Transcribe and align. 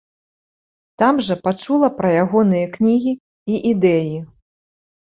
Там 1.01 1.15
жа 1.27 1.35
пачула 1.49 1.89
пра 1.99 2.09
ягоныя 2.23 2.65
кнігі 2.79 3.13
і 3.53 3.65
ідэі. 3.75 4.15